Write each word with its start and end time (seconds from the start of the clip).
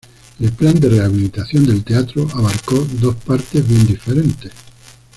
El 0.39 0.51
plan 0.53 0.73
de 0.79 0.89
rehabilitación 0.89 1.63
del 1.67 1.83
teatro 1.83 2.27
abarcó 2.33 2.75
dos 2.99 3.15
partes 3.17 3.67
bien 3.67 3.85
diferentes. 3.85 4.51